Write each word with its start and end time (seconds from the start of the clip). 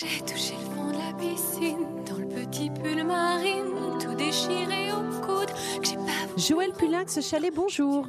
J'ai 0.00 0.20
touché 0.22 0.54
le 0.54 0.74
fond 0.74 0.86
de 0.86 0.96
la 0.96 1.12
piscine, 1.12 1.86
dans 2.08 2.16
le 2.16 2.26
petit 2.26 2.70
pull 2.70 3.04
marine, 3.04 3.98
tout 4.00 4.14
déchiré 4.14 4.92
au 4.92 5.02
coude, 5.20 5.50
que 5.78 5.86
j'ai 5.86 5.96
pas 5.96 6.38
Joël 6.38 6.72
Pulax, 6.72 7.20
Chalet, 7.20 7.52
bonjour. 7.54 8.06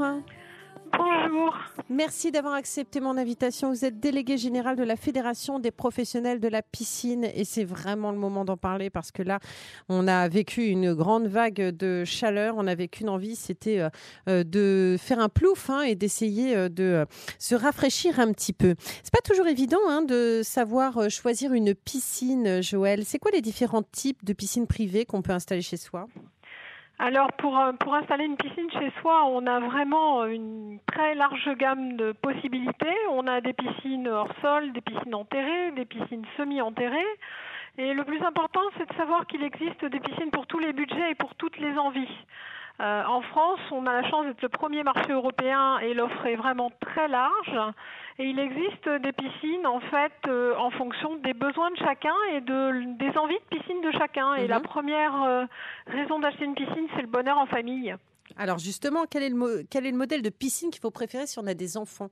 Merci 1.89 2.31
d'avoir 2.31 2.53
accepté 2.53 2.99
mon 2.99 3.17
invitation. 3.17 3.69
Vous 3.69 3.85
êtes 3.85 3.99
délégué 3.99 4.37
général 4.37 4.75
de 4.75 4.83
la 4.83 4.95
Fédération 4.95 5.59
des 5.59 5.71
professionnels 5.71 6.39
de 6.39 6.47
la 6.47 6.61
piscine 6.61 7.25
et 7.35 7.43
c'est 7.43 7.63
vraiment 7.63 8.11
le 8.11 8.17
moment 8.17 8.45
d'en 8.45 8.57
parler 8.57 8.89
parce 8.89 9.11
que 9.11 9.21
là, 9.21 9.39
on 9.89 10.07
a 10.07 10.27
vécu 10.27 10.65
une 10.65 10.93
grande 10.93 11.27
vague 11.27 11.61
de 11.61 12.05
chaleur. 12.05 12.55
On 12.57 12.67
avait 12.67 12.87
qu'une 12.87 13.09
envie, 13.09 13.35
c'était 13.35 13.79
euh, 13.79 13.89
euh, 14.29 14.43
de 14.43 14.95
faire 14.99 15.19
un 15.19 15.29
plouf 15.29 15.69
hein, 15.69 15.81
et 15.81 15.95
d'essayer 15.95 16.55
euh, 16.55 16.69
de 16.69 17.05
se 17.39 17.55
rafraîchir 17.55 18.19
un 18.19 18.31
petit 18.31 18.53
peu. 18.53 18.75
C'est 19.03 19.13
pas 19.13 19.21
toujours 19.23 19.47
évident 19.47 19.81
hein, 19.87 20.01
de 20.01 20.41
savoir 20.43 21.09
choisir 21.09 21.53
une 21.53 21.75
piscine, 21.75 22.61
Joël. 22.61 23.03
C'est 23.05 23.19
quoi 23.19 23.31
les 23.31 23.41
différents 23.41 23.83
types 23.83 24.23
de 24.23 24.33
piscines 24.33 24.67
privées 24.67 25.05
qu'on 25.05 25.21
peut 25.21 25.33
installer 25.33 25.61
chez 25.61 25.77
soi? 25.77 26.07
Alors 27.03 27.33
pour, 27.33 27.57
euh, 27.57 27.73
pour 27.79 27.95
installer 27.95 28.25
une 28.25 28.37
piscine 28.37 28.69
chez 28.73 28.91
soi, 29.01 29.25
on 29.25 29.47
a 29.47 29.59
vraiment 29.59 30.23
une 30.25 30.77
très 30.85 31.15
large 31.15 31.49
gamme 31.57 31.97
de 31.97 32.11
possibilités. 32.11 32.95
On 33.09 33.25
a 33.25 33.41
des 33.41 33.53
piscines 33.53 34.07
hors 34.07 34.29
sol, 34.39 34.71
des 34.71 34.81
piscines 34.81 35.15
enterrées, 35.15 35.71
des 35.71 35.85
piscines 35.85 36.23
semi-enterrées. 36.37 37.17
Et 37.79 37.95
le 37.95 38.03
plus 38.03 38.21
important, 38.21 38.61
c'est 38.77 38.87
de 38.87 38.93
savoir 38.93 39.25
qu'il 39.25 39.43
existe 39.43 39.83
des 39.83 39.99
piscines 39.99 40.29
pour 40.29 40.45
tous 40.45 40.59
les 40.59 40.73
budgets 40.73 41.09
et 41.09 41.15
pour 41.15 41.33
toutes 41.33 41.57
les 41.57 41.75
envies. 41.75 42.15
Euh, 42.81 43.03
en 43.05 43.21
France, 43.21 43.59
on 43.71 43.85
a 43.85 43.93
la 44.01 44.09
chance 44.09 44.25
d'être 44.25 44.41
le 44.41 44.49
premier 44.49 44.81
marché 44.81 45.11
européen 45.11 45.77
et 45.79 45.93
l'offre 45.93 46.25
est 46.25 46.35
vraiment 46.35 46.71
très 46.81 47.07
large. 47.07 47.55
Et 48.17 48.25
il 48.25 48.39
existe 48.39 48.89
des 48.89 49.11
piscines 49.11 49.67
en 49.67 49.79
fait 49.81 50.11
euh, 50.27 50.55
en 50.57 50.71
fonction 50.71 51.15
des 51.17 51.33
besoins 51.33 51.69
de 51.71 51.77
chacun 51.77 52.15
et 52.33 52.41
de, 52.41 52.97
des 52.97 53.15
envies 53.17 53.37
de 53.37 53.57
piscine 53.57 53.81
de 53.81 53.91
chacun. 53.91 54.33
Et 54.35 54.43
Mhm. 54.43 54.47
la 54.49 54.59
première 54.61 55.21
euh, 55.23 55.45
raison 55.87 56.19
d'acheter 56.19 56.45
une 56.45 56.55
piscine, 56.55 56.87
c'est 56.95 57.01
le 57.03 57.07
bonheur 57.07 57.37
en 57.37 57.45
famille. 57.45 57.95
Alors 58.37 58.57
justement, 58.57 59.05
quel 59.09 59.23
est, 59.23 59.29
le 59.29 59.35
mo- 59.35 59.63
quel 59.69 59.85
est 59.85 59.91
le 59.91 59.97
modèle 59.97 60.21
de 60.23 60.29
piscine 60.29 60.71
qu'il 60.71 60.81
faut 60.81 60.89
préférer 60.91 61.27
si 61.27 61.37
on 61.37 61.45
a 61.47 61.53
des 61.53 61.77
enfants? 61.77 62.09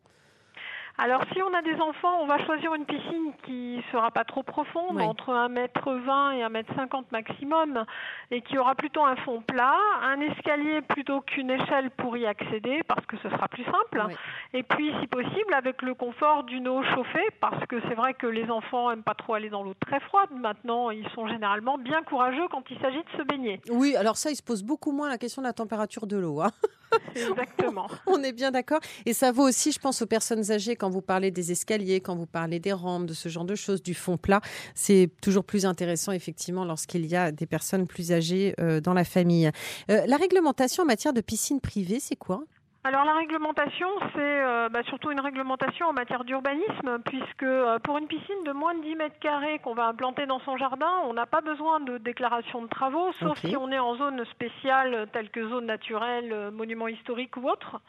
Alors 1.02 1.24
si 1.32 1.42
on 1.42 1.54
a 1.54 1.62
des 1.62 1.76
enfants, 1.80 2.20
on 2.22 2.26
va 2.26 2.44
choisir 2.46 2.74
une 2.76 2.86
piscine 2.86 3.32
qui 3.46 3.82
sera 3.92 4.12
pas 4.12 4.26
trop 4.26 4.44
profonde, 4.44 4.98
Oui. 4.98 5.04
entre 5.04 5.32
1m20 5.34 6.34
et 6.36 6.44
1m50 6.44 7.06
maximum, 7.14 7.86
et 8.32 8.42
qui 8.42 8.58
aura 8.58 8.76
plutôt 8.76 9.06
un 9.06 9.16
fond 9.18 9.42
plat, 9.42 9.76
un 10.04 10.20
escalier 10.20 10.82
plutôt 10.82 11.22
qu'une 11.22 11.52
échelle 11.52 11.90
pour 11.92 12.18
y 12.18 12.26
accéder, 12.26 12.82
parce 12.88 13.06
que 13.06 13.16
ce 13.24 13.30
sera 13.30 13.48
plus 13.48 13.64
simple. 13.64 14.04
Oui. 14.10 14.14
Et 14.54 14.64
puis, 14.64 14.92
si 15.00 15.08
possible, 15.08 15.54
avec 15.54 15.82
le 15.84 15.94
confort 15.94 16.44
d'une 16.44 16.68
eau 16.68 16.84
chauffée, 16.84 17.28
parce 17.40 17.66
que 17.68 17.80
c'est 17.88 17.96
vrai 17.96 18.14
que 18.14 18.28
les 18.28 18.50
enfants 18.52 18.92
aiment 18.92 19.04
pas 19.04 19.16
trop 19.16 19.36
aller 19.36 19.50
dans 19.50 19.64
l'eau 19.64 19.76
très 19.80 20.02
froide. 20.02 20.30
Maintenant, 20.32 20.90
ils 20.92 21.08
sont 21.16 21.28
généralement 21.28 21.78
bien 21.78 22.04
courageux 22.04 22.48
quand 22.52 22.64
il 22.70 22.80
s'agit 22.80 22.98
de 23.04 23.18
se 23.18 23.24
baigner. 23.24 23.62
Oui, 23.72 23.96
alors 23.96 24.18
ça, 24.18 24.32
il 24.32 24.36
se 24.36 24.44
pose 24.44 24.64
beaucoup 24.64 24.92
moins 24.92 25.08
la 25.08 25.18
question 25.18 25.42
de 25.42 25.48
la 25.48 25.54
température 25.54 26.08
de 26.08 26.18
l'eau. 26.18 26.42
hein. 26.42 26.50
Exactement. 27.16 27.88
On 28.08 28.24
est 28.24 28.32
bien 28.32 28.52
d'accord. 28.52 28.80
Et 29.06 29.14
ça 29.14 29.32
vaut 29.32 29.48
aussi, 29.48 29.72
je 29.72 29.80
pense, 29.80 30.02
aux 30.02 30.06
personnes 30.06 30.52
âgées 30.52 30.76
quand 30.76 30.90
vous 30.90 31.02
parlez 31.02 31.32
des 31.32 31.52
escaliers, 31.52 32.02
quand 32.02 32.16
vous 32.16 32.26
parlez 32.26 32.60
des 32.60 32.74
rampes, 32.74 33.06
de 33.06 33.14
ce 33.14 33.30
genre 33.30 33.46
de 33.46 33.56
choses, 33.56 33.82
du 33.82 33.94
fond 33.94 34.18
plat. 34.18 34.42
C'est 34.76 35.10
toujours 35.22 35.44
plus 35.44 35.66
intéressant, 35.66 36.12
effectivement, 36.12 36.66
lorsqu'il 36.66 37.06
y 37.06 37.16
a 37.16 37.32
des 37.32 37.46
personnes 37.46 37.88
plus 37.88 38.12
âgées 38.12 38.56
euh, 38.60 38.82
dans 38.82 38.94
la 38.94 39.04
famille. 39.04 39.52
Euh, 39.90 40.06
la 40.06 40.18
réglementation 40.18 40.84
en 40.84 40.88
matière 40.88 41.14
de 41.14 41.22
piscine 41.22 41.60
privée, 41.60 42.00
c'est 42.00 42.16
quoi? 42.16 42.44
Alors 42.86 43.04
la 43.04 43.14
réglementation, 43.14 43.90
c'est 44.14 44.20
euh, 44.22 44.70
bah, 44.70 44.84
surtout 44.84 45.12
une 45.12 45.20
réglementation 45.20 45.88
en 45.88 45.94
matière 45.94 46.24
d'urbanisme, 46.24 47.00
puisque 47.06 47.44
euh, 47.44 47.78
pour 47.80 47.98
une 47.98 48.08
piscine 48.08 48.44
de 48.46 48.54
moins 48.54 48.74
de 48.74 48.82
10 48.82 48.96
mètres 48.96 49.20
carrés 49.20 49.60
qu'on 49.60 49.74
va 49.74 49.88
implanter 49.88 50.26
dans 50.26 50.40
son 50.40 50.56
jardin, 50.56 50.90
on 51.04 51.14
n'a 51.14 51.26
pas 51.26 51.42
besoin 51.42 51.82
de 51.82 51.98
déclaration 51.98 52.62
de 52.62 52.68
travaux, 52.68 53.12
sauf 53.20 53.38
si 53.40 53.58
on 53.58 53.70
est 53.72 53.80
en 53.80 53.98
zone 53.98 54.24
spéciale, 54.32 55.10
telle 55.12 55.30
que 55.30 55.50
zone 55.50 55.66
naturelle, 55.66 56.32
euh, 56.32 56.52
monument 56.52 56.88
historique 56.88 57.36
ou 57.36 57.50
autre. 57.50 57.82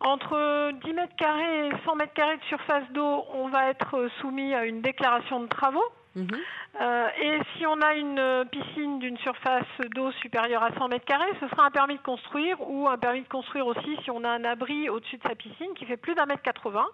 Entre 0.00 0.72
10 0.84 0.92
mètres 0.92 1.16
carrés 1.16 1.68
et 1.68 1.72
100 1.84 1.94
mètres 1.94 2.12
carrés 2.12 2.36
de 2.36 2.44
surface 2.44 2.90
d'eau, 2.90 3.24
on 3.32 3.46
va 3.48 3.70
être 3.70 4.08
soumis 4.20 4.54
à 4.54 4.64
une 4.64 4.82
déclaration 4.82 5.38
de 5.38 5.46
travaux. 5.46 5.86
Mhm. 6.16 6.30
Euh, 6.80 7.08
et 7.20 7.38
si 7.56 7.66
on 7.66 7.80
a 7.82 7.94
une 7.94 8.44
piscine 8.50 8.98
d'une 8.98 9.18
surface 9.18 9.66
d'eau 9.94 10.10
supérieure 10.12 10.62
à 10.62 10.72
100 10.72 10.88
mètres 10.88 11.04
carrés, 11.04 11.30
ce 11.40 11.48
sera 11.48 11.66
un 11.66 11.70
permis 11.70 11.96
de 11.96 12.02
construire 12.02 12.56
ou 12.68 12.88
un 12.88 12.96
permis 12.96 13.20
de 13.20 13.28
construire 13.28 13.66
aussi 13.66 13.96
si 14.02 14.10
on 14.10 14.24
a 14.24 14.30
un 14.30 14.44
abri 14.44 14.88
au-dessus 14.88 15.18
de 15.18 15.22
sa 15.22 15.34
piscine 15.34 15.74
qui 15.76 15.84
fait 15.84 15.98
plus 15.98 16.14
d'un 16.14 16.24
mètre 16.24 16.42
80. 16.42 16.86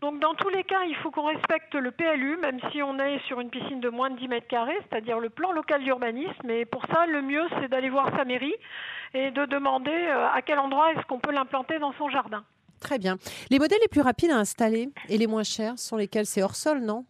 Donc 0.00 0.18
dans 0.20 0.34
tous 0.34 0.48
les 0.48 0.64
cas, 0.64 0.82
il 0.88 0.96
faut 0.96 1.12
qu'on 1.12 1.26
respecte 1.26 1.74
le 1.74 1.92
PLU, 1.92 2.36
même 2.42 2.58
si 2.72 2.82
on 2.82 2.98
est 2.98 3.20
sur 3.26 3.40
une 3.40 3.50
piscine 3.50 3.80
de 3.80 3.88
moins 3.88 4.10
de 4.10 4.18
10 4.18 4.28
mètres 4.28 4.48
carrés, 4.48 4.78
c'est-à-dire 4.90 5.20
le 5.20 5.30
plan 5.30 5.52
local 5.52 5.82
d'urbanisme. 5.84 6.50
Et 6.50 6.64
pour 6.64 6.84
ça, 6.86 7.06
le 7.06 7.22
mieux, 7.22 7.44
c'est 7.60 7.68
d'aller 7.68 7.90
voir 7.90 8.10
sa 8.16 8.24
mairie 8.24 8.54
et 9.14 9.30
de 9.30 9.46
demander 9.46 9.92
euh, 9.92 10.28
à 10.28 10.42
quel 10.42 10.58
endroit 10.58 10.92
est-ce 10.92 11.06
qu'on 11.06 11.20
peut 11.20 11.32
l'implanter 11.32 11.78
dans 11.78 11.92
son 11.92 12.08
jardin. 12.08 12.44
Très 12.80 12.98
bien. 12.98 13.16
Les 13.50 13.58
modèles 13.58 13.78
les 13.80 13.88
plus 13.88 14.00
rapides 14.00 14.32
à 14.32 14.38
installer 14.38 14.88
et 15.08 15.16
les 15.16 15.28
moins 15.28 15.44
chers 15.44 15.78
sont 15.78 15.96
lesquels? 15.96 16.26
C'est 16.26 16.42
hors 16.42 16.56
sol, 16.56 16.80
non? 16.80 17.06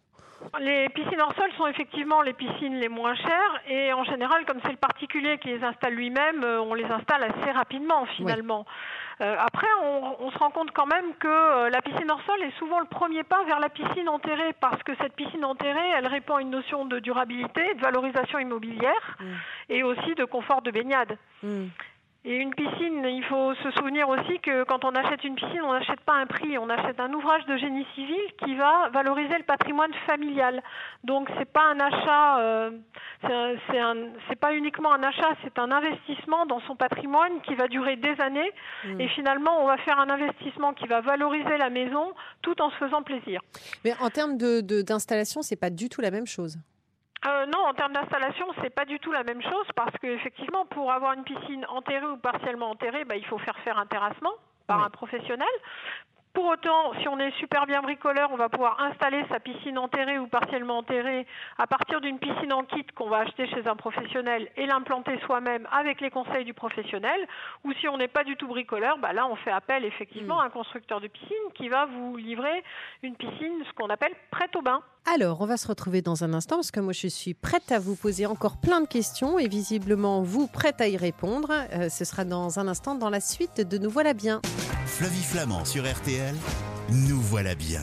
Les 0.59 0.89
piscines 0.89 1.19
hors 1.21 1.33
sol 1.35 1.49
sont 1.57 1.67
effectivement 1.67 2.21
les 2.21 2.33
piscines 2.33 2.75
les 2.79 2.89
moins 2.89 3.15
chères 3.15 3.61
et 3.67 3.93
en 3.93 4.03
général, 4.03 4.45
comme 4.45 4.59
c'est 4.63 4.71
le 4.71 4.77
particulier 4.77 5.37
qui 5.37 5.49
les 5.49 5.63
installe 5.63 5.93
lui-même, 5.93 6.43
euh, 6.43 6.59
on 6.61 6.73
les 6.73 6.85
installe 6.85 7.23
assez 7.23 7.51
rapidement 7.51 8.05
finalement. 8.17 8.65
Euh, 9.21 9.35
après, 9.39 9.67
on, 9.81 10.15
on 10.19 10.31
se 10.31 10.37
rend 10.37 10.49
compte 10.51 10.71
quand 10.71 10.85
même 10.87 11.13
que 11.19 11.27
euh, 11.27 11.69
la 11.69 11.81
piscine 11.81 12.11
hors 12.11 12.21
sol 12.23 12.41
est 12.43 12.57
souvent 12.59 12.79
le 12.79 12.85
premier 12.85 13.23
pas 13.23 13.43
vers 13.45 13.59
la 13.59 13.69
piscine 13.69 14.09
enterrée 14.09 14.53
parce 14.59 14.83
que 14.83 14.91
cette 15.01 15.13
piscine 15.15 15.45
enterrée, 15.45 15.89
elle 15.97 16.07
répond 16.07 16.35
à 16.35 16.41
une 16.41 16.49
notion 16.49 16.83
de 16.85 16.99
durabilité, 16.99 17.73
de 17.75 17.81
valorisation 17.81 18.39
immobilière 18.39 19.15
Mm. 19.19 19.25
et 19.69 19.83
aussi 19.83 20.15
de 20.15 20.25
confort 20.25 20.61
de 20.61 20.71
baignade. 20.71 21.17
Hmm. 21.43 21.67
Et 22.27 22.37
une 22.37 22.55
piscine, 22.55 23.05
il 23.05 23.23
faut 23.29 23.53
se 23.53 23.69
souvenir 23.77 24.09
aussi 24.09 24.39
que 24.39 24.63
quand 24.63 24.83
on 24.83 24.95
achète 24.95 25.23
une 25.23 25.35
piscine, 25.35 25.61
on 25.63 25.73
n'achète 25.73 25.99
pas 26.01 26.13
un 26.15 26.25
prix, 26.25 26.57
on 26.57 26.67
achète 26.71 26.99
un 26.99 27.13
ouvrage 27.13 27.45
de 27.45 27.55
génie 27.55 27.85
civil 27.93 28.19
qui 28.43 28.55
va 28.55 28.89
valoriser 28.91 29.37
le 29.37 29.43
patrimoine 29.43 29.93
familial. 30.07 30.63
Donc 31.03 31.29
c'est 31.37 31.45
pas 31.51 31.65
un 31.69 31.79
achat, 31.79 32.39
euh, 32.39 32.71
c'est 33.21 33.79
un- 33.79 33.95
un- 33.95 34.35
pas 34.39 34.53
uniquement 34.55 34.91
un 34.91 35.03
achat, 35.03 35.29
c'est 35.43 35.59
un 35.59 35.71
investissement 35.71 36.47
dans 36.47 36.59
son 36.61 36.75
patrimoine 36.75 37.41
qui 37.43 37.53
va 37.53 37.67
durer 37.67 37.95
des 37.95 38.19
années. 38.19 38.51
Mm. 38.85 39.01
Et 39.01 39.07
finalement, 39.09 39.63
on 39.63 39.67
va 39.67 39.77
faire 39.77 39.99
un 39.99 40.09
investissement 40.09 40.73
qui 40.73 40.87
va 40.87 41.01
valoriser 41.01 41.57
la 41.59 41.69
maison 41.69 42.11
tout 42.41 42.59
en 42.59 42.71
se 42.71 42.75
faisant 42.77 43.03
plaisir. 43.03 43.39
Mais 43.83 43.93
en 44.01 44.09
termes 44.09 44.37
de- 44.37 44.61
de- 44.61 44.81
d'installation, 44.81 45.43
c'est 45.43 45.55
pas 45.59 45.69
du 45.69 45.89
tout 45.89 46.01
la 46.01 46.09
même 46.11 46.25
chose. 46.27 46.57
Euh, 47.27 47.45
non, 47.47 47.59
en 47.65 47.73
termes 47.73 47.93
d'installation, 47.93 48.45
c'est 48.61 48.69
pas 48.69 48.85
du 48.85 48.99
tout 48.99 49.11
la 49.11 49.23
même 49.23 49.41
chose 49.41 49.67
parce 49.75 49.95
que 49.97 50.07
effectivement, 50.07 50.65
pour 50.67 50.91
avoir 50.91 51.13
une 51.13 51.23
piscine 51.23 51.65
enterrée 51.69 52.05
ou 52.05 52.17
partiellement 52.17 52.69
enterrée, 52.69 53.03
bah, 53.05 53.15
il 53.15 53.25
faut 53.25 53.39
faire 53.39 53.57
faire 53.59 53.77
un 53.79 53.85
terrassement 53.87 54.33
par 54.67 54.79
Oui. 54.79 54.83
un 54.85 54.89
professionnel. 54.89 55.47
Pour 56.35 56.47
autant, 56.47 56.91
si 56.99 57.07
on 57.07 57.17
est 57.17 57.31
super 57.39 57.65
bien 57.65 57.81
bricoleur, 57.81 58.29
on 58.33 58.35
va 58.35 58.49
pouvoir 58.49 58.77
installer 58.81 59.23
sa 59.29 59.39
piscine 59.39 59.77
enterrée 59.77 60.19
ou 60.19 60.27
partiellement 60.27 60.79
enterrée 60.79 61.25
à 61.57 61.65
partir 61.65 62.01
d'une 62.01 62.19
piscine 62.19 62.51
en 62.51 62.63
kit 62.63 62.85
qu'on 62.93 63.07
va 63.07 63.19
acheter 63.19 63.47
chez 63.47 63.65
un 63.65 63.77
professionnel 63.77 64.49
et 64.57 64.65
l'implanter 64.65 65.17
soi-même 65.25 65.65
avec 65.71 66.01
les 66.01 66.09
conseils 66.09 66.43
du 66.43 66.53
professionnel. 66.53 67.25
Ou 67.63 67.71
si 67.79 67.87
on 67.87 67.97
n'est 67.97 68.09
pas 68.09 68.25
du 68.25 68.35
tout 68.35 68.47
bricoleur, 68.47 68.97
bah 68.97 69.13
là 69.13 69.25
on 69.27 69.37
fait 69.37 69.51
appel 69.51 69.85
effectivement 69.85 70.41
à 70.41 70.45
un 70.47 70.49
constructeur 70.49 70.99
de 70.99 71.07
piscine 71.07 71.29
qui 71.53 71.69
va 71.69 71.85
vous 71.85 72.17
livrer 72.17 72.63
une 73.01 73.15
piscine, 73.15 73.63
ce 73.65 73.73
qu'on 73.73 73.89
appelle 73.89 74.13
prête 74.29 74.53
au 74.57 74.61
bain. 74.61 74.81
Alors, 75.05 75.39
on 75.39 75.45
va 75.45 75.55
se 75.55 75.67
retrouver 75.67 76.01
dans 76.01 76.25
un 76.25 76.33
instant 76.33 76.55
parce 76.55 76.71
que 76.71 76.79
moi, 76.79 76.91
je 76.91 77.07
suis 77.07 77.35
prête 77.35 77.71
à 77.71 77.77
vous 77.77 77.95
poser 77.95 78.25
encore 78.25 78.57
plein 78.57 78.81
de 78.81 78.87
questions 78.87 79.37
et 79.37 79.47
visiblement, 79.47 80.23
vous, 80.23 80.47
prête 80.47 80.81
à 80.81 80.87
y 80.87 80.97
répondre. 80.97 81.53
Euh, 81.73 81.89
ce 81.89 82.03
sera 82.03 82.25
dans 82.25 82.59
un 82.59 82.67
instant 82.67 82.95
dans 82.95 83.11
la 83.11 83.21
suite 83.21 83.61
de 83.61 83.77
Nous 83.77 83.91
voilà 83.91 84.15
bien. 84.15 84.41
Flavie 84.97 85.23
Flamand 85.23 85.65
sur 85.65 85.83
RTL, 85.83 86.33
nous 86.89 87.19
voilà 87.19 87.53
bien. 87.53 87.81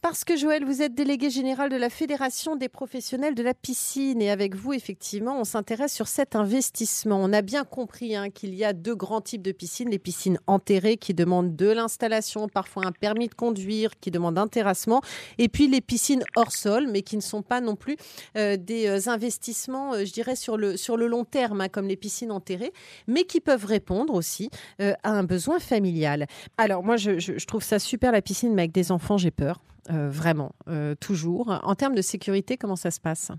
Parce 0.00 0.24
que 0.24 0.36
Joël, 0.36 0.64
vous 0.64 0.80
êtes 0.80 0.94
délégué 0.94 1.28
général 1.28 1.70
de 1.70 1.76
la 1.76 1.90
Fédération 1.90 2.54
des 2.54 2.68
professionnels 2.68 3.34
de 3.34 3.42
la 3.42 3.52
piscine 3.52 4.22
et 4.22 4.30
avec 4.30 4.54
vous, 4.54 4.72
effectivement, 4.72 5.40
on 5.40 5.44
s'intéresse 5.44 5.92
sur 5.92 6.06
cet 6.06 6.36
investissement. 6.36 7.18
On 7.20 7.32
a 7.32 7.42
bien 7.42 7.64
compris 7.64 8.14
hein, 8.14 8.30
qu'il 8.30 8.54
y 8.54 8.64
a 8.64 8.72
deux 8.72 8.94
grands 8.94 9.20
types 9.20 9.42
de 9.42 9.50
piscines. 9.50 9.90
Les 9.90 9.98
piscines 9.98 10.38
enterrées 10.46 10.98
qui 10.98 11.14
demandent 11.14 11.56
de 11.56 11.66
l'installation, 11.68 12.48
parfois 12.48 12.84
un 12.86 12.92
permis 12.92 13.26
de 13.26 13.34
conduire, 13.34 13.98
qui 13.98 14.12
demandent 14.12 14.38
un 14.38 14.46
terrassement. 14.46 15.00
Et 15.36 15.48
puis 15.48 15.66
les 15.66 15.80
piscines 15.80 16.22
hors 16.36 16.52
sol, 16.52 16.86
mais 16.88 17.02
qui 17.02 17.16
ne 17.16 17.20
sont 17.22 17.42
pas 17.42 17.60
non 17.60 17.74
plus 17.74 17.96
euh, 18.36 18.56
des 18.56 18.86
euh, 18.86 19.10
investissements, 19.10 19.94
euh, 19.94 20.04
je 20.04 20.12
dirais, 20.12 20.36
sur 20.36 20.56
le, 20.56 20.76
sur 20.76 20.96
le 20.96 21.08
long 21.08 21.24
terme, 21.24 21.60
hein, 21.60 21.68
comme 21.68 21.88
les 21.88 21.96
piscines 21.96 22.30
enterrées, 22.30 22.72
mais 23.08 23.24
qui 23.24 23.40
peuvent 23.40 23.66
répondre 23.66 24.14
aussi 24.14 24.48
à 24.78 25.10
un 25.10 25.24
besoin 25.24 25.58
familial. 25.58 26.26
Alors 26.56 26.84
moi, 26.84 26.96
je- 26.96 27.18
je 27.18 27.46
trouve 27.46 27.64
ça 27.64 27.80
super 27.80 28.12
la 28.12 28.22
piscine, 28.22 28.54
mais 28.54 28.62
avec 28.62 28.72
des 28.72 28.92
enfants, 28.92 29.18
j'ai 29.18 29.32
peur. 29.32 29.60
Euh, 29.90 30.08
vraiment, 30.10 30.52
euh, 30.68 30.94
toujours. 30.94 31.60
En 31.62 31.74
termes 31.74 31.94
de 31.94 32.02
sécurité, 32.02 32.56
comment 32.56 32.76
ça 32.76 32.90
se 32.90 33.00
passe? 33.00 33.32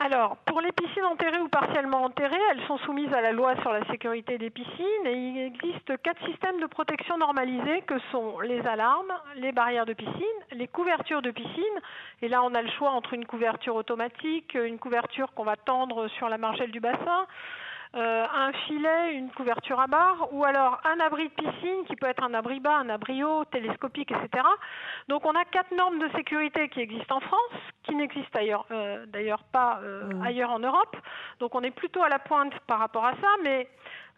Alors, 0.00 0.36
pour 0.46 0.60
les 0.60 0.70
piscines 0.70 1.04
enterrées 1.04 1.40
ou 1.40 1.48
partiellement 1.48 2.04
enterrées, 2.04 2.38
elles 2.52 2.64
sont 2.68 2.78
soumises 2.78 3.12
à 3.12 3.20
la 3.20 3.32
loi 3.32 3.56
sur 3.62 3.72
la 3.72 3.84
sécurité 3.88 4.38
des 4.38 4.50
piscines 4.50 5.06
et 5.06 5.12
il 5.12 5.38
existe 5.38 6.00
quatre 6.02 6.24
systèmes 6.24 6.60
de 6.60 6.66
protection 6.66 7.18
normalisés 7.18 7.82
que 7.82 7.98
sont 8.12 8.38
les 8.38 8.60
alarmes, 8.60 9.12
les 9.34 9.50
barrières 9.50 9.86
de 9.86 9.94
piscine, 9.94 10.38
les 10.52 10.68
couvertures 10.68 11.20
de 11.20 11.32
piscine. 11.32 11.80
Et 12.22 12.28
là, 12.28 12.44
on 12.44 12.54
a 12.54 12.62
le 12.62 12.70
choix 12.78 12.90
entre 12.90 13.12
une 13.14 13.26
couverture 13.26 13.74
automatique, 13.74 14.54
une 14.54 14.78
couverture 14.78 15.32
qu'on 15.34 15.44
va 15.44 15.56
tendre 15.56 16.06
sur 16.16 16.28
la 16.28 16.38
margelle 16.38 16.70
du 16.70 16.78
bassin, 16.78 17.26
euh, 17.94 18.26
un 18.30 18.52
filet, 18.66 19.14
une 19.14 19.30
couverture 19.30 19.80
à 19.80 19.86
barre, 19.86 20.28
ou 20.32 20.44
alors 20.44 20.78
un 20.84 21.00
abri 21.00 21.28
de 21.28 21.32
piscine 21.32 21.84
qui 21.86 21.96
peut 21.96 22.06
être 22.06 22.22
un 22.22 22.34
abri 22.34 22.60
bas, 22.60 22.76
un 22.76 22.90
abri 22.90 23.24
haut, 23.24 23.44
télescopique, 23.46 24.12
etc. 24.12 24.44
Donc 25.08 25.24
on 25.24 25.30
a 25.30 25.44
quatre 25.46 25.74
normes 25.74 25.98
de 25.98 26.08
sécurité 26.14 26.68
qui 26.68 26.80
existent 26.80 27.16
en 27.16 27.20
France, 27.20 27.62
qui 27.84 27.94
n'existent 27.94 28.38
ailleurs, 28.38 28.66
euh, 28.70 29.06
d'ailleurs 29.06 29.42
pas 29.44 29.80
euh, 29.82 30.04
mmh. 30.04 30.22
ailleurs 30.22 30.50
en 30.50 30.58
Europe. 30.58 30.96
Donc 31.40 31.54
on 31.54 31.62
est 31.62 31.70
plutôt 31.70 32.02
à 32.02 32.10
la 32.10 32.18
pointe 32.18 32.52
par 32.66 32.78
rapport 32.78 33.06
à 33.06 33.12
ça, 33.12 33.28
mais 33.42 33.68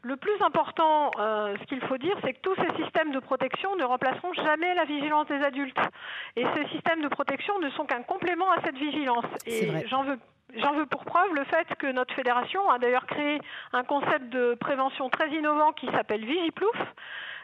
le 0.03 0.17
plus 0.17 0.41
important, 0.43 1.11
ce 1.19 1.65
qu'il 1.67 1.81
faut 1.83 1.99
dire, 1.99 2.17
c'est 2.25 2.33
que 2.33 2.41
tous 2.41 2.55
ces 2.55 2.83
systèmes 2.83 3.13
de 3.13 3.19
protection 3.19 3.77
ne 3.77 3.85
remplaceront 3.85 4.33
jamais 4.33 4.75
la 4.75 4.87
vigilance 4.87 5.27
des 5.27 5.43
adultes. 5.45 5.79
Et 6.37 6.47
ces 6.55 6.69
systèmes 6.69 7.03
de 7.03 7.09
protection 7.09 7.59
ne 7.59 7.69
sont 7.73 7.85
qu'un 7.85 8.03
complément 8.03 8.51
à 8.51 8.63
cette 8.65 8.79
vigilance. 8.79 9.27
Et 9.45 9.87
j'en 9.89 10.03
veux 10.05 10.19
J'en 10.56 10.73
veux 10.73 10.87
pour 10.87 11.05
preuve 11.05 11.35
le 11.35 11.44
fait 11.44 11.67
que 11.79 11.87
notre 11.87 12.14
fédération 12.14 12.69
a 12.70 12.79
d'ailleurs 12.79 13.06
créé 13.06 13.41
un 13.73 13.85
concept 13.85 14.29
de 14.31 14.55
prévention 14.55 15.08
très 15.08 15.31
innovant 15.31 15.73
qui 15.73 15.87
s'appelle 15.87 16.25
Vigiplouf. 16.25 16.76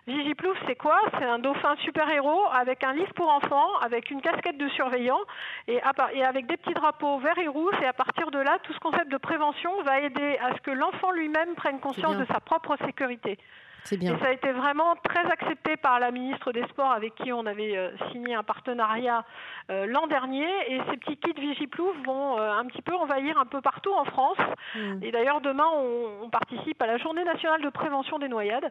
Vigiplouf, 0.07 0.57
c'est 0.67 0.77
quoi? 0.77 1.01
C'est 1.19 1.25
un 1.25 1.41
dauphin 1.41 1.75
super-héros 1.83 2.45
avec 2.53 2.85
un 2.85 2.93
livre 2.93 3.13
pour 3.15 3.29
enfants, 3.29 3.77
avec 3.83 4.11
une 4.11 4.21
casquette 4.21 4.57
de 4.57 4.69
surveillant 4.69 5.19
et, 5.67 5.81
avec 5.83 6.47
des 6.47 6.57
petits 6.57 6.75
drapeaux 6.75 7.19
verts 7.19 7.39
et 7.39 7.49
rouges. 7.49 7.75
Et 7.83 7.87
à 7.87 7.93
partir 7.93 8.31
de 8.31 8.39
là, 8.39 8.59
tout 8.63 8.73
ce 8.73 8.79
concept 8.79 9.11
de 9.11 9.17
prévention 9.17 9.83
va 9.83 10.01
aider 10.01 10.39
à 10.41 10.55
ce 10.55 10.61
que 10.61 10.71
l'enfant 10.71 11.11
lui-même 11.11 11.55
prenne 11.57 11.81
conscience 11.81 12.17
de 12.17 12.25
sa 12.27 12.39
propre 12.39 12.77
sécurité. 12.85 13.37
Bien. 13.95 14.17
Et 14.17 14.19
ça 14.19 14.27
a 14.27 14.33
été 14.33 14.51
vraiment 14.51 14.97
très 15.05 15.25
accepté 15.31 15.77
par 15.77 16.01
la 16.01 16.11
ministre 16.11 16.51
des 16.53 16.65
Sports 16.69 16.91
avec 16.91 17.15
qui 17.15 17.33
on 17.33 17.47
avait 17.47 17.77
euh, 17.77 17.91
signé 18.11 18.35
un 18.35 18.43
partenariat 18.43 19.25
euh, 19.71 19.87
l'an 19.87 20.09
dernier. 20.09 20.49
Et 20.69 20.81
ces 20.91 20.97
petits 20.97 21.17
kits 21.19 21.41
Vigiplouf 21.41 21.95
vont 22.05 22.39
euh, 22.39 22.53
un 22.53 22.65
petit 22.67 22.83
peu 22.83 22.95
envahir 22.95 23.39
un 23.39 23.45
peu 23.45 23.61
partout 23.61 23.93
en 23.93 24.05
France. 24.05 24.39
Hmm. 24.75 24.99
Et 25.03 25.13
d'ailleurs, 25.13 25.41
demain, 25.41 25.69
on, 25.73 26.29
participe 26.31 26.83
à 26.83 26.87
la 26.87 26.99
Journée 26.99 27.25
nationale 27.25 27.63
de 27.63 27.69
prévention 27.69 28.19
des 28.19 28.29
noyades. 28.29 28.71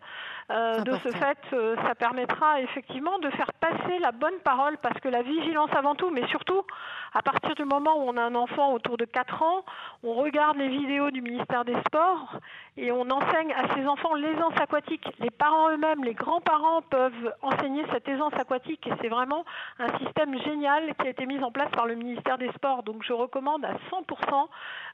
de 0.50 0.92
ce 1.04 1.10
fait, 1.10 1.38
ça 1.88 1.96
permettra 1.96 2.60
effectivement 2.62 3.18
de 3.20 3.30
faire 3.32 3.52
passer 3.54 3.98
la 4.00 4.12
bonne 4.12 4.38
parole 4.44 4.78
parce 4.82 5.00
que 5.00 5.08
la 5.08 5.22
vigilance 5.22 5.70
avant 5.76 5.96
tout, 5.96 6.10
mais 6.10 6.28
surtout 6.28 6.62
à 7.16 7.22
partir 7.22 7.56
du 7.56 7.64
moment 7.64 7.96
où 7.98 8.10
on 8.10 8.18
a 8.18 8.22
un 8.22 8.36
enfant 8.36 8.74
autour 8.74 8.98
de 8.98 9.06
4 9.06 9.42
ans, 9.42 9.64
on 10.04 10.16
regarde 10.16 10.58
les 10.58 10.68
vidéos 10.68 11.12
du 11.12 11.22
ministère 11.22 11.64
des 11.64 11.76
Sports 11.88 12.40
et 12.76 12.92
on 12.92 13.10
enseigne 13.10 13.54
à 13.54 13.74
ces 13.74 13.88
enfants 13.88 14.16
l'aisance 14.16 14.54
aquatique. 14.60 15.08
Les 15.20 15.32
parents 15.32 15.72
eux-mêmes, 15.72 16.04
les 16.04 16.14
grands-parents 16.14 16.82
peuvent 16.82 17.34
enseigner 17.42 17.86
cette 17.94 18.06
aisance 18.10 18.34
aquatique 18.34 18.86
et 18.86 18.92
c'est 19.02 19.08
vraiment 19.08 19.46
un 19.80 19.98
système 20.00 20.38
génial 20.44 20.94
qui 21.00 21.08
a 21.08 21.10
été 21.10 21.26
mis 21.26 21.42
en 21.42 21.52
place 21.52 21.72
par 21.72 21.86
le 21.86 21.96
ministère 21.96 22.38
des 22.38 22.52
Sports. 22.52 22.84
Donc 22.84 23.02
je 23.08 23.14
recommande 23.14 23.64
à 23.64 23.76
100% 23.90 24.48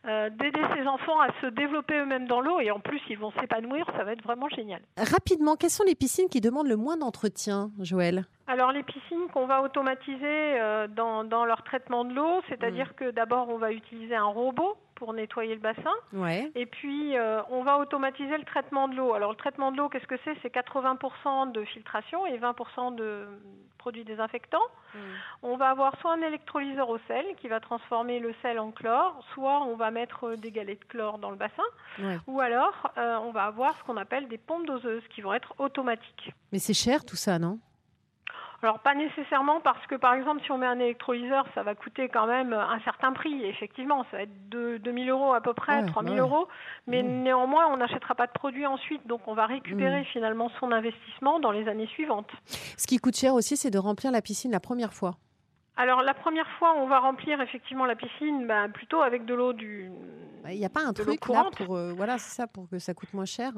euh, 0.05 0.29
d'aider 0.29 0.61
ces 0.75 0.85
enfants 0.85 1.19
à 1.21 1.29
se 1.41 1.47
développer 1.47 1.95
eux-mêmes 1.95 2.27
dans 2.27 2.39
l'eau 2.39 2.59
et 2.59 2.69
en 2.69 2.79
plus 2.79 3.01
ils 3.09 3.17
vont 3.17 3.31
s'épanouir, 3.39 3.87
ça 3.97 4.03
va 4.03 4.11
être 4.11 4.23
vraiment 4.23 4.47
génial. 4.49 4.81
Rapidement, 4.95 5.55
quelles 5.55 5.71
sont 5.71 5.85
les 5.85 5.95
piscines 5.95 6.29
qui 6.29 6.39
demandent 6.39 6.67
le 6.67 6.77
moins 6.77 6.97
d'entretien, 6.97 7.71
Joël? 7.79 8.25
Alors 8.47 8.71
les 8.71 8.83
piscines 8.83 9.27
qu'on 9.33 9.45
va 9.45 9.61
automatiser 9.61 10.59
euh, 10.59 10.87
dans, 10.87 11.23
dans, 11.23 11.45
leur 11.45 11.63
traitement 11.63 12.03
de 12.03 12.13
l'eau, 12.13 12.41
c'est-à-dire 12.49 12.89
mm. 12.89 12.93
que 12.95 13.11
d'abord 13.11 13.49
on 13.49 13.57
va 13.57 13.71
utiliser 13.71 14.15
un 14.15 14.25
robot 14.25 14.77
pour 14.95 15.13
nettoyer 15.13 15.55
le 15.55 15.61
bassin. 15.61 15.93
Ouais. 16.13 16.51
Et 16.53 16.67
puis, 16.67 17.17
euh, 17.17 17.41
on 17.49 17.63
va 17.63 17.79
automatiser 17.79 18.37
le 18.37 18.43
traitement 18.43 18.87
de 18.87 18.95
l'eau. 18.95 19.15
Alors, 19.15 19.31
le 19.31 19.35
traitement 19.35 19.71
de 19.71 19.77
l'eau, 19.77 19.89
qu'est-ce 19.89 20.05
que 20.05 20.19
c'est? 20.23 20.37
C'est 20.43 20.53
80% 20.53 21.51
de 21.51 21.63
filtration 21.63 22.27
et 22.27 22.37
20% 22.37 22.93
de 22.93 23.25
produits 23.79 24.03
désinfectants. 24.03 24.59
Mm. 24.93 24.99
On 25.41 25.57
va 25.57 25.71
avoir 25.71 25.99
soit 26.01 26.13
un 26.13 26.21
électrolyseur 26.21 26.87
au 26.87 26.99
sel 27.07 27.25
qui 27.41 27.47
va 27.47 27.59
transformer 27.59 28.19
le 28.19 28.35
sel 28.43 28.59
en 28.59 28.69
chlore, 28.69 29.25
soit 29.33 29.63
on 29.63 29.75
va 29.75 29.89
mettre 29.89 30.35
des 30.35 30.51
galets 30.51 30.79
de 30.79 30.85
chlore 30.85 31.17
dans 31.17 31.31
le 31.31 31.35
bassin, 31.35 31.63
ou 32.27 32.39
alors 32.39 32.91
euh, 32.99 33.17
on 33.23 33.31
va 33.31 33.45
avoir 33.45 33.75
ce 33.79 33.83
qu'on 33.85 33.97
appelle 33.97 34.27
des 34.27 34.37
pompes 34.37 34.67
doseuses 34.67 35.07
qui 35.09 35.21
vont 35.21 35.33
être 35.33 35.55
automatiques. 35.57 36.31
Mais 36.51 36.59
c'est 36.59 36.75
cher 36.75 37.03
tout 37.03 37.15
ça, 37.15 37.39
non? 37.39 37.57
Alors 38.63 38.79
pas 38.79 38.93
nécessairement 38.93 39.59
parce 39.59 39.85
que 39.87 39.95
par 39.95 40.13
exemple 40.13 40.41
si 40.43 40.51
on 40.51 40.57
met 40.57 40.67
un 40.67 40.79
électrolyseur, 40.79 41.45
ça 41.55 41.63
va 41.63 41.73
coûter 41.73 42.09
quand 42.09 42.27
même 42.27 42.53
un 42.53 42.79
certain 42.81 43.11
prix. 43.11 43.43
Effectivement, 43.45 44.05
ça 44.11 44.17
va 44.17 44.23
être 44.23 44.49
de 44.49 44.77
2000 44.77 45.09
euros 45.09 45.33
à 45.33 45.41
peu 45.41 45.53
près, 45.53 45.85
3000 45.85 46.19
euros. 46.19 46.47
Mais 46.87 47.01
néanmoins, 47.01 47.67
on 47.67 47.77
n'achètera 47.77 48.15
pas 48.15 48.27
de 48.27 48.31
produit 48.31 48.65
ensuite, 48.67 49.05
donc 49.07 49.21
on 49.27 49.33
va 49.33 49.45
récupérer 49.45 50.01
mm. 50.01 50.05
finalement 50.05 50.49
son 50.59 50.71
investissement 50.71 51.39
dans 51.39 51.51
les 51.51 51.67
années 51.67 51.87
suivantes. 51.87 52.29
Ce 52.77 52.85
qui 52.85 52.97
coûte 52.97 53.15
cher 53.15 53.33
aussi, 53.33 53.57
c'est 53.57 53.71
de 53.71 53.79
remplir 53.79 54.11
la 54.11 54.21
piscine 54.21 54.51
la 54.51 54.59
première 54.59 54.93
fois. 54.93 55.15
Alors 55.77 56.03
la 56.03 56.13
première 56.13 56.49
fois, 56.59 56.75
on 56.77 56.87
va 56.87 56.99
remplir 56.99 57.41
effectivement 57.41 57.85
la 57.85 57.95
piscine 57.95 58.45
bah, 58.45 58.67
plutôt 58.69 59.01
avec 59.01 59.25
de 59.25 59.33
l'eau 59.33 59.53
du. 59.53 59.89
Il 60.47 60.57
n'y 60.57 60.65
a 60.65 60.69
pas 60.69 60.85
un 60.85 60.93
truc 60.93 61.27
là 61.27 61.49
pour 61.57 61.75
euh, 61.75 61.93
voilà, 61.93 62.17
c'est 62.17 62.35
ça 62.35 62.47
pour 62.47 62.69
que 62.69 62.77
ça 62.77 62.93
coûte 62.93 63.13
moins 63.13 63.25
cher 63.25 63.53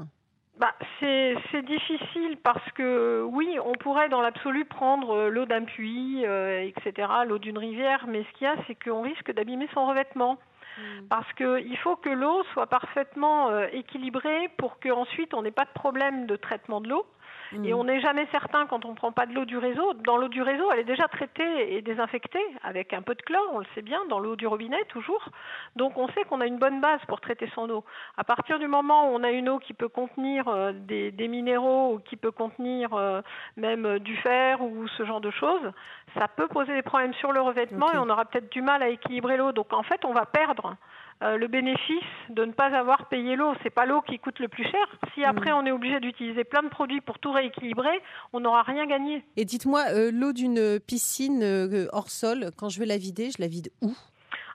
bah, 0.60 0.74
c'est 1.00 1.66
difficile 1.66 2.38
parce 2.44 2.72
que 2.74 3.24
oui, 3.28 3.58
on 3.66 3.74
pourrait 3.74 4.10
dans 4.10 4.22
l'absolu 4.22 4.66
prendre 4.66 5.16
euh, 5.16 5.30
l'eau 5.30 5.46
d'un 5.46 5.64
puits, 5.64 6.26
euh, 6.26 6.62
etc., 6.62 7.08
l'eau 7.28 7.40
d'une 7.40 7.58
rivière, 7.58 8.06
mais 8.08 8.24
ce 8.24 8.38
qu'il 8.38 8.46
y 8.46 8.50
a, 8.50 8.56
c'est 8.68 8.76
qu'on 8.76 9.02
risque 9.02 9.32
d'abîmer 9.32 9.68
son 9.74 9.88
revêtement. 9.88 10.38
Hmm. 10.78 11.08
Parce 11.10 11.32
qu'il 11.34 11.78
faut 11.80 11.96
que 11.96 12.10
l'eau 12.10 12.44
soit 12.54 12.68
parfaitement 12.68 13.50
euh, 13.50 13.68
équilibrée 13.74 14.50
pour 14.58 14.80
qu'ensuite 14.80 15.34
on 15.34 15.42
n'ait 15.42 15.52
pas 15.52 15.66
de 15.66 15.74
problème 15.74 16.28
de 16.28 16.36
traitement 16.36 16.82
de 16.82 16.90
l'eau. 16.90 17.06
Et 17.54 17.74
mm. 17.74 17.76
on 17.76 17.84
n'est 17.84 18.02
jamais 18.02 18.28
certain 18.32 18.66
quand 18.68 18.86
on 18.86 18.92
ne 18.92 18.96
prend 18.96 19.12
pas 19.12 19.26
de 19.26 19.34
l'eau 19.34 19.46
du 19.46 19.58
réseau. 19.58 19.94
Dans 20.06 20.18
l'eau 20.18 20.28
du 20.28 20.42
réseau, 20.42 20.72
elle 20.72 20.80
est 20.80 20.84
déjà 20.84 21.08
traitée 21.08 21.76
et 21.76 21.82
désinfectée 21.82 22.44
avec 22.64 22.94
un 22.94 23.02
peu 23.02 23.16
de 23.16 23.22
chlore, 23.22 23.50
on 23.54 23.60
le 23.60 23.66
sait 23.76 23.82
bien, 23.82 24.00
dans 24.10 24.20
l'eau 24.20 24.36
du 24.36 24.48
robinet 24.48 24.84
toujours. 24.90 25.30
Donc 25.76 25.98
on 25.98 26.08
sait 26.10 26.24
qu'on 26.24 26.42
a 26.42 26.46
une 26.46 26.58
bonne 26.58 26.82
base 26.82 27.00
pour 27.08 27.22
traiter 27.22 27.50
son 27.54 27.70
eau. 27.70 27.84
À 28.18 28.24
partir 28.24 28.60
du 28.60 28.68
moment 28.68 29.10
où 29.10 29.16
on 29.16 29.24
a 29.24 29.32
une 29.32 29.50
eau 29.50 29.60
qui 29.60 29.74
peut 29.74 29.90
contenir 29.90 30.48
euh, 30.48 30.72
des, 30.74 31.28
minéraux 31.28 31.96
ou 31.96 32.00
qui 32.00 32.16
peut 32.16 32.32
contenir 32.32 32.94
euh, 32.94 33.22
même 33.58 33.86
euh, 33.86 34.00
du 34.00 34.16
fer 34.18 34.62
ou 34.62 34.88
ce 34.88 35.06
genre 35.06 35.22
de 35.22 35.32
choses, 35.32 35.72
ça 36.18 36.28
peut 36.28 36.48
poser 36.48 36.74
des 36.74 36.82
problèmes 36.82 37.14
sur 37.16 37.32
le 37.32 37.42
revêtement 37.42 37.92
et 37.92 37.98
on 37.98 38.10
aura 38.10 38.26
peut-être 38.26 38.52
du 38.52 38.62
mal 38.62 38.84
à 38.84 38.90
équilibrer 38.90 39.38
l'eau. 39.38 39.52
Donc 39.52 39.74
en 39.74 39.84
fait, 39.84 40.04
on 40.06 40.14
va 40.14 40.26
perdre 40.26 40.76
euh, 41.24 41.38
le 41.38 41.48
bénéfice 41.48 42.04
de 42.30 42.44
ne 42.44 42.52
pas 42.52 42.76
avoir 42.78 43.08
payé 43.08 43.36
l'eau. 43.36 43.54
C'est 43.64 43.70
pas 43.70 43.86
l'eau 43.86 44.02
qui 44.02 44.20
coûte 44.20 44.40
le 44.40 44.48
plus 44.48 44.64
cher. 44.64 44.86
Si 45.14 45.22
mm. 45.22 45.26
après 45.26 45.52
on 45.52 45.66
est 45.66 45.72
obligé 45.72 46.00
d'utiliser 46.00 46.44
plein 46.44 46.64
de 46.64 46.70
produits 46.70 47.02
pour 47.02 47.20
tout 47.20 47.32
rééquilibrer, 47.32 48.02
on 48.34 48.42
n'aura 48.42 48.64
rien 48.64 48.86
gagné. 48.86 49.24
Et 49.38 49.46
dites-moi, 49.46 49.86
euh, 49.90 50.12
l'eau 50.12 50.34
d'une 50.34 50.80
piscine 50.80 51.44
euh, 51.44 51.88
hors 51.94 52.10
sol, 52.10 52.52
quand 52.58 52.70
je 52.70 52.80
vais 52.80 52.86
la 52.86 52.98
vider, 52.98 53.32
je 53.32 53.42
la 53.42 53.48
vide 53.48 53.70
où? 53.82 53.94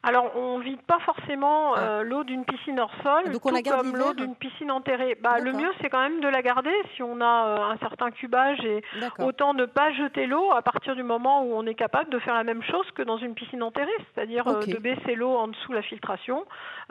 Alors, 0.03 0.37
on 0.37 0.61
vide 0.61 0.81
pas 0.83 1.01
forcément 1.01 1.75
ah. 1.75 1.81
euh, 1.81 2.03
l'eau 2.03 2.25
d'une 2.25 2.45
piscine 2.45 2.79
hors 2.79 2.93
sol, 3.03 3.33
Donc 3.33 3.45
on 3.45 3.51
la 3.51 3.63
garde 3.63 3.83
comme 3.83 3.97
l'eau 3.97 4.15
d'une 4.15 4.37
piscine 4.37 4.71
enterrée. 4.71 5.17
Bah, 5.21 5.39
le 5.41 5.53
mieux, 5.53 5.71
c'est 5.81 5.91
quand 5.91 6.01
même 6.01 6.21
de 6.21 6.29
la 6.29 6.43
garder 6.43 6.73
si 6.95 7.03
on 7.03 7.21
a 7.21 7.47
euh, 7.47 7.73
un 7.73 7.79
certain 7.79 8.11
cubage 8.11 8.61
et 8.65 8.83
autant 9.19 9.55
ne 9.55 9.67
pas 9.67 9.93
jeter 9.93 10.27
l'eau 10.27 10.53
à 10.53 10.63
partir 10.63 10.95
du 10.95 11.03
moment 11.03 11.43
où 11.43 11.53
on 11.53 11.67
est 11.67 11.75
capable 11.75 12.11
de 12.11 12.19
faire 12.21 12.35
la 12.35 12.45
même 12.45 12.63
chose 12.63 12.87
que 12.95 13.03
dans 13.03 13.19
une 13.19 13.35
piscine 13.35 13.63
enterrée, 13.63 13.91
c'est-à-dire 14.15 14.47
euh, 14.47 14.65
de 14.65 14.79
baisser 14.79 15.15
l'eau 15.15 15.35
en 15.35 15.49
dessous 15.49 15.73
la 15.73 15.83
filtration 15.83 16.45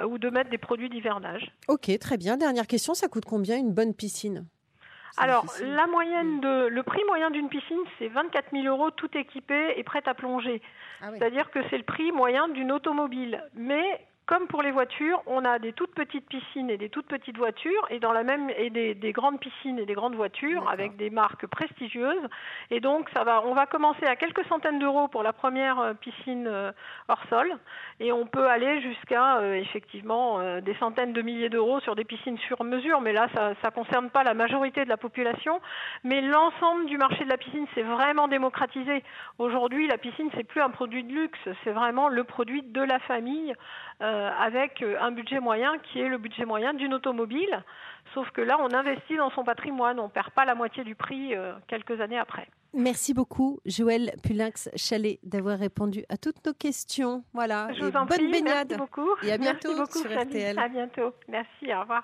ou 0.05 0.17
de 0.17 0.29
mettre 0.29 0.49
des 0.49 0.57
produits 0.57 0.89
d'hivernage. 0.89 1.49
Ok, 1.67 1.89
très 1.99 2.17
bien. 2.17 2.37
Dernière 2.37 2.67
question, 2.67 2.93
ça 2.93 3.07
coûte 3.07 3.25
combien 3.25 3.57
une 3.57 3.73
bonne 3.73 3.93
piscine? 3.93 4.45
Alors, 5.15 5.45
la 5.61 5.87
moyenne 5.87 6.41
de, 6.41 6.67
le 6.67 6.83
prix 6.83 7.03
moyen 7.07 7.31
d'une 7.31 7.49
piscine, 7.49 7.79
c'est 7.97 8.07
24 8.07 8.51
000 8.51 8.65
euros, 8.65 8.91
tout 8.91 9.09
équipé 9.17 9.73
et 9.75 9.83
prêt 9.83 10.03
à 10.05 10.13
plonger. 10.13 10.61
Ah 11.01 11.07
C'est-à-dire 11.13 11.49
que 11.51 11.59
c'est 11.69 11.77
le 11.77 11.83
prix 11.83 12.11
moyen 12.11 12.47
d'une 12.49 12.71
automobile. 12.71 13.43
Mais 13.55 14.05
comme 14.27 14.47
pour 14.47 14.61
les 14.61 14.71
voitures, 14.71 15.23
on 15.25 15.45
a 15.45 15.57
des 15.57 15.71
toutes 15.71 15.95
petites 15.95 16.27
piscines 16.27 16.69
et 16.69 16.77
des 16.77 16.89
toutes 16.89 17.07
petites 17.07 17.37
voitures, 17.37 17.87
et 17.89 17.99
dans 17.99 18.11
la 18.11 18.23
même 18.23 18.49
et 18.57 18.69
des, 18.69 18.93
des 18.93 19.13
grandes 19.13 19.39
piscines 19.39 19.79
et 19.79 19.85
des 19.85 19.93
grandes 19.93 20.15
voitures 20.15 20.69
avec 20.69 20.97
des 20.97 21.09
marques 21.09 21.47
prestigieuses. 21.47 22.27
Et 22.69 22.81
donc 22.81 23.09
ça 23.15 23.23
va, 23.23 23.41
on 23.45 23.53
va 23.53 23.65
commencer 23.65 24.05
à 24.05 24.17
quelques 24.17 24.45
centaines 24.47 24.79
d'euros 24.79 25.07
pour 25.07 25.23
la 25.23 25.31
première 25.31 25.79
euh, 25.79 25.93
piscine 25.93 26.45
euh, 26.45 26.73
hors 27.07 27.23
sol, 27.29 27.49
et 28.01 28.11
on 28.11 28.25
peut 28.25 28.47
aller 28.47 28.81
jusqu'à 28.81 29.37
euh, 29.37 29.53
effectivement 29.53 30.59
des 30.59 30.75
centaines 30.75 31.13
de 31.13 31.21
milliers 31.21 31.49
d'euros 31.49 31.79
sur 31.79 31.95
des 31.95 32.03
piscines 32.03 32.37
sur 32.39 32.63
mesure. 32.65 32.99
Mais 32.99 33.13
là, 33.13 33.27
ça 33.33 33.51
ne 33.51 33.69
concerne 33.71 34.09
pas 34.09 34.23
la 34.23 34.33
majorité 34.33 34.83
de 34.83 34.89
la 34.89 34.97
population, 34.97 35.61
mais 36.03 36.19
l'ensemble 36.21 36.85
du 36.87 36.97
marché 36.97 37.23
de 37.23 37.29
la 37.29 37.37
piscine 37.37 37.65
s'est 37.73 37.83
vraiment 37.83 38.27
démocratisé. 38.27 39.03
Aujourd'hui, 39.39 39.87
la 39.87 39.97
piscine 39.97 40.29
c'est 40.35 40.43
plus 40.43 40.61
un 40.61 40.69
produit 40.69 41.05
de 41.05 41.13
luxe, 41.13 41.39
c'est 41.63 41.71
vraiment 41.71 42.09
le 42.09 42.25
produit 42.25 42.61
de 42.61 42.81
la 42.81 42.99
famille. 42.99 43.53
Euh, 44.03 44.16
avec 44.39 44.81
euh, 44.81 44.97
un 44.99 45.11
budget 45.11 45.39
moyen 45.39 45.77
qui 45.79 45.99
est 45.99 46.07
le 46.07 46.17
budget 46.17 46.45
moyen 46.45 46.73
d'une 46.73 46.93
automobile. 46.93 47.63
Sauf 48.13 48.29
que 48.31 48.41
là, 48.41 48.57
on 48.59 48.73
investit 48.73 49.17
dans 49.17 49.29
son 49.31 49.43
patrimoine, 49.43 49.99
on 49.99 50.05
ne 50.05 50.09
perd 50.09 50.29
pas 50.31 50.45
la 50.45 50.55
moitié 50.55 50.83
du 50.83 50.95
prix 50.95 51.35
euh, 51.35 51.53
quelques 51.67 51.99
années 51.99 52.17
après. 52.17 52.47
Merci 52.73 53.13
beaucoup, 53.13 53.59
Joël 53.65 54.11
Pulinx-Chalet, 54.23 55.19
d'avoir 55.23 55.57
répondu 55.59 56.03
à 56.09 56.17
toutes 56.17 56.45
nos 56.45 56.53
questions. 56.53 57.23
Voilà. 57.33 57.69
Je 57.73 57.83
vous 57.83 57.95
en 57.95 58.05
bonne 58.05 58.17
prie, 58.17 58.31
baignade. 58.31 58.69
merci 58.69 58.77
beaucoup. 58.77 59.09
Et 59.23 59.31
à 59.31 59.37
bientôt 59.37 59.75
beaucoup, 59.75 59.99
sur. 59.99 60.11
RTL. 60.11 60.57
À 60.59 60.67
bientôt. 60.67 61.13
Merci, 61.27 61.73
au 61.73 61.81
revoir. 61.81 62.03